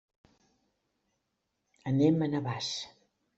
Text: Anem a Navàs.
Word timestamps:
Anem 1.93 2.19
a 2.21 2.31
Navàs. 2.33 2.73